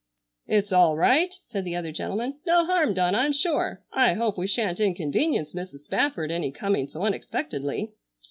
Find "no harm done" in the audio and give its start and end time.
2.47-3.13